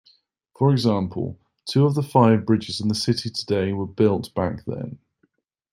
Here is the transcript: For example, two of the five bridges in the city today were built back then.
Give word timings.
For 0.57 0.71
example, 0.71 1.37
two 1.65 1.85
of 1.85 1.93
the 1.93 2.01
five 2.01 2.43
bridges 2.43 2.81
in 2.81 2.87
the 2.87 2.95
city 2.95 3.29
today 3.29 3.71
were 3.71 3.85
built 3.85 4.33
back 4.33 4.65
then. 4.65 4.97